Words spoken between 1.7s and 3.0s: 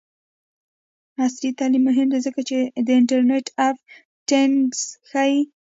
مهم دی ځکه چې د